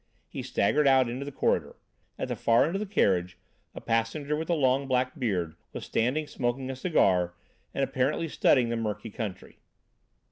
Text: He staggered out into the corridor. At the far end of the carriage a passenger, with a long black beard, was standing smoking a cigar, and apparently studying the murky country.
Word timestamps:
He 0.27 0.41
staggered 0.41 0.87
out 0.87 1.07
into 1.07 1.25
the 1.25 1.31
corridor. 1.31 1.75
At 2.17 2.27
the 2.27 2.35
far 2.35 2.65
end 2.65 2.75
of 2.75 2.79
the 2.79 2.87
carriage 2.87 3.37
a 3.75 3.79
passenger, 3.81 4.35
with 4.35 4.49
a 4.49 4.55
long 4.55 4.87
black 4.87 5.19
beard, 5.19 5.55
was 5.73 5.85
standing 5.85 6.25
smoking 6.25 6.71
a 6.71 6.75
cigar, 6.75 7.35
and 7.71 7.83
apparently 7.83 8.27
studying 8.27 8.69
the 8.69 8.75
murky 8.77 9.11
country. 9.11 9.59